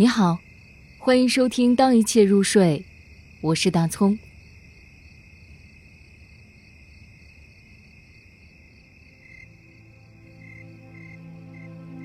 [0.00, 0.38] 你好，
[0.96, 2.84] 欢迎收听《当一切入睡》，
[3.40, 4.16] 我是大葱。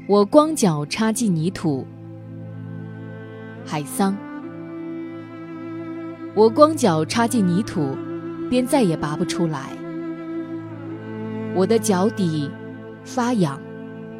[0.08, 1.86] 我光脚插进泥土，
[3.64, 4.18] 海桑。
[6.34, 7.96] 我光脚插进泥土，
[8.50, 9.70] 便再也拔不出来。
[11.54, 12.50] 我的脚底
[13.06, 13.62] 发痒、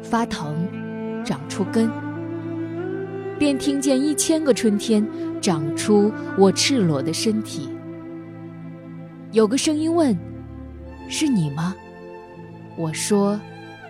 [0.00, 0.54] 发疼，
[1.24, 2.03] 长出根。
[3.44, 5.06] 便听见一千个春天
[5.38, 7.68] 长出我赤裸的身体。
[9.32, 10.18] 有个声音问
[11.10, 11.76] ：“是你吗？”
[12.74, 13.38] 我说：“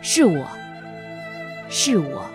[0.03, 0.45] 是我，
[1.69, 2.29] 是我。”